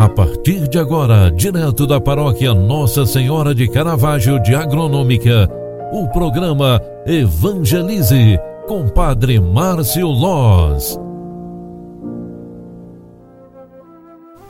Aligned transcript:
A 0.00 0.08
partir 0.08 0.66
de 0.66 0.78
agora, 0.78 1.30
direto 1.30 1.86
da 1.86 2.00
paróquia 2.00 2.54
Nossa 2.54 3.04
Senhora 3.04 3.54
de 3.54 3.68
Caravaggio 3.68 4.42
de 4.42 4.54
Agronômica, 4.54 5.46
o 5.92 6.08
programa 6.08 6.80
Evangelize 7.04 8.38
com 8.66 8.88
Padre 8.88 9.38
Márcio 9.38 10.06
Loz. 10.06 10.98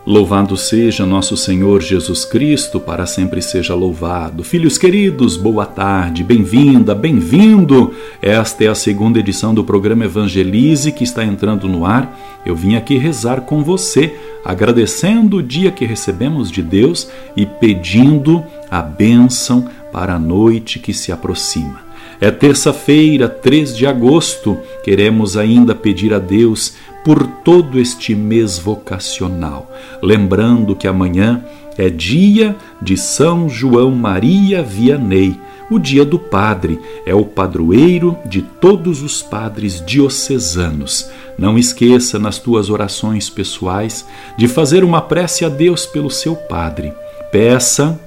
Louvado 0.07 0.57
seja 0.57 1.05
nosso 1.05 1.36
Senhor 1.36 1.82
Jesus 1.82 2.25
Cristo, 2.25 2.79
para 2.79 3.05
sempre 3.05 3.43
seja 3.43 3.75
louvado. 3.75 4.45
Filhos 4.45 4.79
queridos, 4.79 5.37
boa 5.37 5.67
tarde, 5.67 6.23
bem-vinda, 6.23 6.95
bem-vindo. 6.95 7.93
Esta 8.23 8.64
é 8.64 8.69
a 8.69 8.75
segunda 8.75 9.19
edição 9.19 9.53
do 9.53 9.64
programa 9.64 10.05
Evangelize 10.05 10.93
que 10.93 11.05
está 11.05 11.25
entrando 11.25 11.69
no 11.69 11.85
ar. 11.85 12.41
Eu 12.46 12.57
vim 12.57 12.77
aqui 12.77 12.96
rezar 12.96 13.42
com 13.42 13.62
você, 13.62 14.16
agradecendo 14.45 15.39
o 15.39 15.43
dia 15.43 15.71
que 15.71 15.85
recebemos 15.85 16.51
de 16.51 16.62
Deus 16.62 17.09
e 17.37 17.45
pedindo 17.45 18.43
a 18.71 18.83
bênção 18.83 19.69
para 19.93 20.15
a 20.15 20.19
noite 20.19 20.79
que 20.79 20.93
se 20.93 21.13
aproxima. 21.13 21.80
É 22.21 22.30
terça-feira, 22.30 23.29
3 23.29 23.77
de 23.77 23.87
agosto. 23.87 24.59
Queremos 24.85 25.37
ainda 25.37 25.75
pedir 25.75 26.13
a 26.13 26.19
Deus 26.19 26.75
por 27.05 27.27
todo 27.27 27.80
este 27.80 28.15
mês 28.15 28.59
vocacional, 28.59 29.71
lembrando 30.03 30.77
que 30.77 30.87
amanhã 30.87 31.43
é 31.79 31.88
dia 31.88 32.55
de 32.83 32.95
São 32.97 33.49
João 33.49 33.91
Maria 33.93 34.63
Vianney, 34.63 35.41
o 35.70 35.79
dia 35.79 36.05
do 36.05 36.19
padre, 36.19 36.80
é 37.06 37.15
o 37.15 37.24
padroeiro 37.24 38.19
de 38.27 38.42
todos 38.42 39.02
os 39.02 39.23
padres 39.23 39.83
diocesanos. 39.87 41.09
Não 41.38 41.56
esqueça 41.56 42.19
nas 42.19 42.38
tuas 42.38 42.69
orações 42.69 43.30
pessoais 43.30 44.05
de 44.37 44.48
fazer 44.48 44.83
uma 44.83 45.01
prece 45.01 45.45
a 45.45 45.48
Deus 45.48 45.87
pelo 45.87 46.10
seu 46.10 46.35
padre. 46.35 46.93
Peça 47.30 47.98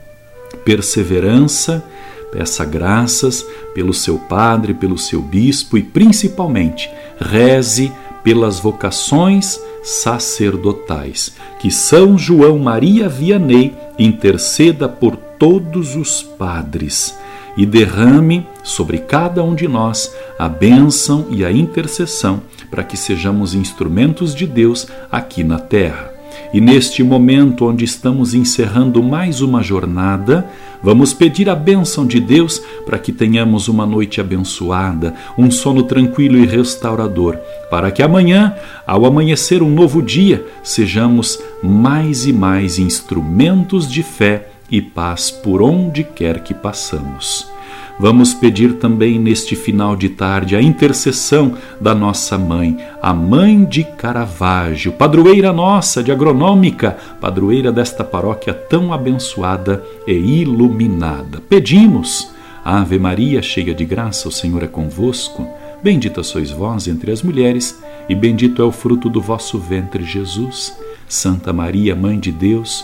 perseverança, 0.66 1.84
peça 2.31 2.66
graças 2.66 3.45
pelo 3.73 3.94
seu 3.94 4.19
padre, 4.19 4.73
pelo 4.73 4.97
seu 4.97 5.22
bispo 5.22 5.78
e 5.78 5.84
principalmente 5.84 6.89
reze 7.17 7.91
pelas 8.23 8.59
vocações 8.59 9.59
sacerdotais. 9.84 11.34
Que 11.59 11.72
São 11.72 12.17
João 12.17 12.59
Maria 12.59 13.08
Vianney 13.08 13.73
interceda 13.97 14.88
por 14.89 15.16
todos 15.16 15.95
os 15.95 16.22
padres 16.22 17.16
e 17.56 17.66
derrame 17.66 18.48
sobre 18.64 18.98
cada 18.98 19.44
um 19.44 19.54
de 19.54 19.68
nós 19.68 20.16
a 20.38 20.48
bênção 20.50 21.28
e 21.30 21.46
a 21.46 21.52
intercessão 21.52 22.42
para 22.70 22.84
que 22.84 22.98
sejamos 22.98 23.54
instrumentos 23.54 24.34
de 24.34 24.48
Deus 24.48 24.88
aqui 25.12 25.44
na 25.44 25.59
terra. 25.59 26.12
E 26.54 26.62
neste 26.62 27.04
momento 27.04 27.66
onde 27.66 27.84
estamos 27.84 28.34
encerrando 28.34 29.02
mais 29.02 29.42
uma 29.42 29.64
jornada, 29.64 30.48
vamos 30.84 31.14
pedir 31.14 31.50
a 31.50 31.56
bênção 31.56 32.06
de 32.06 32.20
Deus 32.20 32.62
para 32.86 33.00
que 33.00 33.12
tenhamos 33.12 33.68
uma 33.68 33.86
noite 33.86 34.22
abençoada, 34.22 35.16
um 35.38 35.50
sono 35.50 35.84
tranquilo 35.84 36.38
e 36.38 36.46
restaurador, 36.46 37.38
para 37.70 37.92
que 37.92 38.04
amanhã, 38.04 38.56
ao 38.86 39.06
amanhecer 39.06 39.64
um 39.64 39.70
novo 39.70 40.02
dia, 40.02 40.46
sejamos 40.64 41.40
mais 41.62 42.26
e 42.26 42.34
mais 42.34 42.78
instrumentos 42.78 43.88
de 43.92 44.04
fé 44.04 44.53
e 44.73 44.81
paz 44.81 45.29
por 45.29 45.61
onde 45.61 46.03
quer 46.03 46.39
que 46.39 46.52
passamos. 46.52 47.47
Vamos 47.99 48.33
pedir 48.33 48.79
também 48.79 49.19
neste 49.19 49.55
final 49.55 49.95
de 49.95 50.09
tarde 50.09 50.55
a 50.55 50.61
intercessão 50.61 51.55
da 51.79 51.93
nossa 51.93 52.39
mãe, 52.39 52.75
a 52.99 53.13
mãe 53.13 53.63
de 53.63 53.83
Caravaggio, 53.83 54.94
padroeira 54.94 55.53
nossa 55.53 56.01
de 56.01 56.11
agronômica, 56.11 56.97
padroeira 57.21 57.71
desta 57.71 58.03
paróquia 58.03 58.51
tão 58.51 58.91
abençoada 58.91 59.83
e 60.07 60.41
iluminada. 60.41 61.39
Pedimos, 61.47 62.31
Ave 62.66 62.97
Maria, 62.97 63.44
cheia 63.44 63.75
de 63.75 63.85
graça, 63.85 64.28
o 64.28 64.31
Senhor 64.31 64.63
é 64.63 64.67
convosco. 64.67 65.47
Bendita 65.83 66.23
sois 66.23 66.50
vós 66.50 66.88
entre 66.88 67.12
as 67.12 67.22
mulheres, 67.22 67.79
e 68.09 68.16
bendito 68.16 68.59
é 68.59 68.66
o 68.66 68.72
fruto 68.72 69.07
do 69.07 69.22
vosso 69.22 69.59
ventre, 69.59 70.03
Jesus. 70.03 70.75
Santa 71.07 71.53
Maria, 71.53 71.95
Mãe 71.95 72.19
de 72.19 72.31
Deus, 72.31 72.83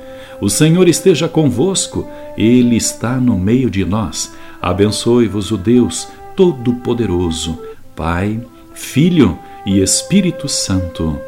O 0.41 0.49
Senhor 0.49 0.89
esteja 0.89 1.29
convosco, 1.29 2.07
Ele 2.35 2.75
está 2.75 3.17
no 3.17 3.37
meio 3.37 3.69
de 3.69 3.85
nós. 3.85 4.33
Abençoe-vos 4.59 5.51
o 5.51 5.57
Deus 5.57 6.07
Todo-Poderoso, 6.35 7.59
Pai, 7.95 8.41
Filho 8.73 9.37
e 9.65 9.79
Espírito 9.79 10.49
Santo. 10.49 11.19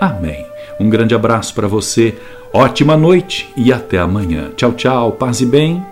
Amém. 0.00 0.46
Um 0.80 0.88
grande 0.88 1.14
abraço 1.14 1.54
para 1.54 1.68
você, 1.68 2.14
ótima 2.52 2.96
noite 2.96 3.52
e 3.54 3.70
até 3.70 3.98
amanhã. 3.98 4.50
Tchau, 4.56 4.72
tchau, 4.72 5.12
paz 5.12 5.42
e 5.42 5.46
bem. 5.46 5.91